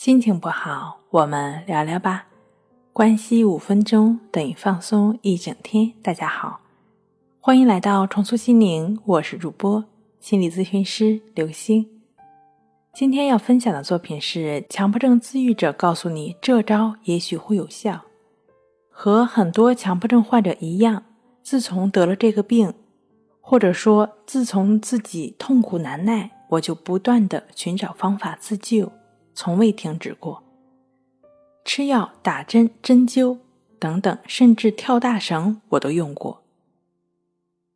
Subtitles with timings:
[0.00, 2.24] 心情不好，我们聊聊吧。
[2.90, 5.92] 关系五分钟等于放松一整天。
[6.02, 6.60] 大家好，
[7.38, 9.84] 欢迎来到重塑心灵，我是主播
[10.18, 11.86] 心理咨询师刘星。
[12.94, 18.00] 今天要分享的作品是强迫症自愈者告诉你这招也许会有效。
[18.88, 21.02] 和很多强迫症患者一样，
[21.42, 22.72] 自从得了这个病，
[23.42, 28.90] 或者说自从自己痛苦难耐，我就不断的寻找方法自救。
[29.34, 30.42] 从未停止过，
[31.64, 33.38] 吃药、打针、针灸
[33.78, 36.42] 等等，甚至跳大绳，我都用过。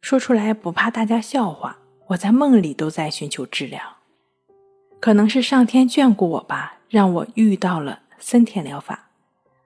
[0.00, 1.78] 说出来不怕大家笑话，
[2.08, 3.80] 我在梦里都在寻求治疗。
[4.98, 9.10] 可能是上天眷顾我吧，让我遇到了森田疗法，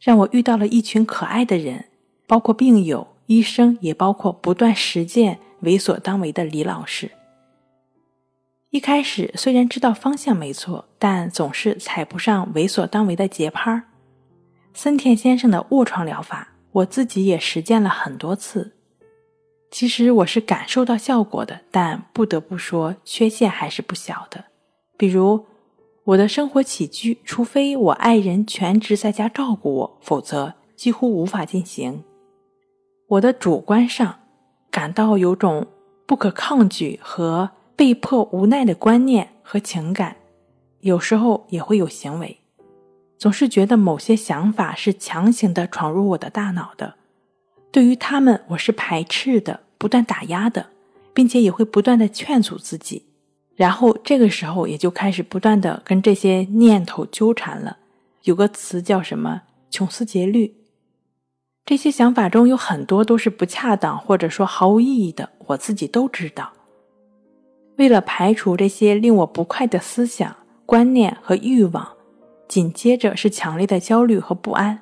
[0.00, 1.86] 让我遇到了一群可爱的人，
[2.26, 7.10] 包括病友、医生，也包括不断实践为所当为的李老师。
[8.76, 13.84] 一开始虽然知道方向没错，但总是踩不上为所当为的节拍儿。
[14.74, 18.74] 森田先生的卧床疗法，我自己也实践了很多次。
[19.70, 24.44] 其实我是感受到效果的，但不得不说，缺陷还是不小的。
[24.98, 25.46] 比如
[26.04, 32.04] 我的生活起居，除非我爱人全职在家照顾我，否则几乎无法进行。
[33.08, 34.18] 我的主观上
[34.70, 35.66] 感到有种
[36.04, 37.52] 不可抗拒和。
[37.76, 40.16] 被迫无奈的观念和情感，
[40.80, 42.38] 有时候也会有行为，
[43.18, 46.94] 总是觉得某些想法是强行的闯入我的大脑的。
[47.70, 50.70] 对于他们，我是排斥的，不断打压的，
[51.12, 53.04] 并且也会不断的劝阻自己。
[53.54, 57.76] 然后这个时候也就开始不断的跟这些念头纠缠了。
[58.22, 60.54] 有个词叫什么“穷思竭虑”。
[61.66, 66.52] 这些想法中有很多都是不恰当或者说毫无意义的，我自己都知道。
[67.76, 71.86] 为了排除这些令我不快的思想、观念和欲望，
[72.48, 74.80] 紧接着是强烈的焦虑和不安。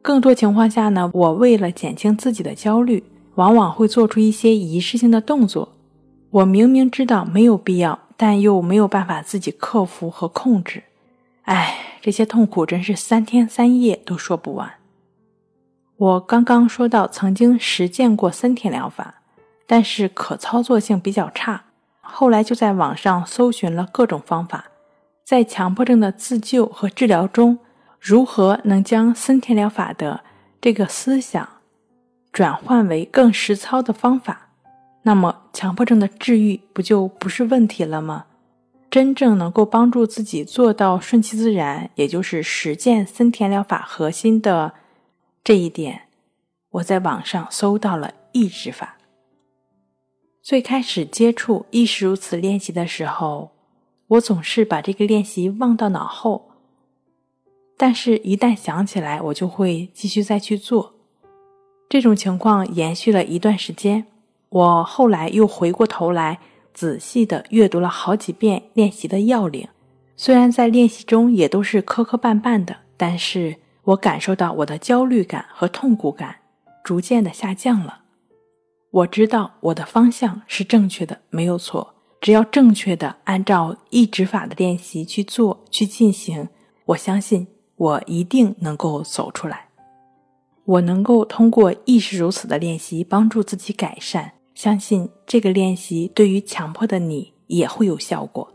[0.00, 3.02] 更多情况下呢，我为了减轻自己的焦虑，
[3.34, 5.74] 往往会做出一些仪式性的动作。
[6.30, 10.84] 我明明知道没有必要，但又没有办法自己克服和控制。
[11.42, 14.70] 唉，这些痛苦真是三天三夜都说不完。
[15.96, 19.22] 我刚刚说到曾经实践过森田疗法，
[19.66, 21.64] 但是可操作性比较差。
[22.10, 24.64] 后来就在网上搜寻了各种方法，
[25.24, 27.58] 在强迫症的自救和治疗中，
[28.00, 30.24] 如何能将森田疗法的
[30.60, 31.48] 这个思想
[32.32, 34.48] 转换为更实操的方法？
[35.02, 38.24] 那么强迫症的治愈不就不是问题了吗？
[38.90, 44.74] 真正能够帮助自己做到顺其自然，也就是实践森田疗法核心的
[45.44, 46.02] 这一点，
[46.70, 48.97] 我在网上搜到了抑制法。
[50.48, 53.50] 最开始接触亦是如此练习的时候，
[54.06, 56.48] 我总是把这个练习忘到脑后。
[57.76, 60.94] 但是，一旦想起来，我就会继续再去做。
[61.90, 64.06] 这种情况延续了一段时间。
[64.48, 66.38] 我后来又回过头来
[66.72, 69.68] 仔细的阅读了好几遍练习的要领。
[70.16, 76.36] 虽然在练习中也都是磕磕绊绊的，但是我感受到我的焦虑感和痛苦感
[76.82, 78.04] 逐渐的下降了。
[78.90, 81.94] 我知道我的方向是正确的，没有错。
[82.20, 86.48] 只要正确的按照意指法的练习去做、去进行，
[86.86, 87.46] 我相信
[87.76, 89.68] 我一定能够走出来。
[90.64, 98.52] 我能够通过亦是如此的练习帮助自己改善，相信这个练习对于强迫的你也会有效果。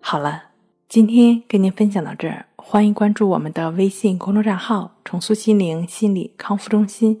[0.00, 0.44] 好了，
[0.88, 7.20] 今天跟您分享到这儿，欢迎关注我们的微信公众账号“重塑心灵心理康复中心”。